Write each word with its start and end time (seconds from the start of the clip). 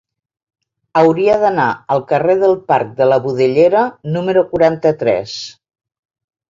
Hauria 1.01 1.35
d'anar 1.43 1.67
al 1.97 2.01
carrer 2.13 2.37
del 2.45 2.57
Parc 2.73 2.97
de 3.03 3.09
la 3.13 3.21
Budellera 3.29 3.87
número 4.17 4.45
quaranta-tres. 4.55 5.41